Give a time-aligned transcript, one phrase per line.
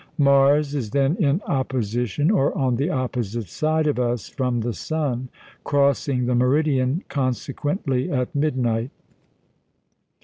[0.17, 5.29] Mars is then "in opposition," or on the opposite side of us from the sun,
[5.63, 8.89] crossing the meridian consequently at midnight.